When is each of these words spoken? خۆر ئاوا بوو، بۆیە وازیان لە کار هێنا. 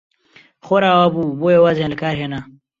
خۆر 0.65 0.83
ئاوا 0.87 1.07
بوو، 1.13 1.37
بۆیە 1.39 1.59
وازیان 1.63 1.91
لە 1.93 1.97
کار 2.03 2.15
هێنا. 2.21 2.39